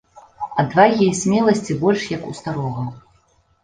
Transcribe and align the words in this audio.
Адвагі 0.63 1.03
і 1.09 1.17
смеласці 1.21 1.79
больш 1.87 2.11
як 2.17 2.29
у 2.35 2.37
старога. 2.43 2.93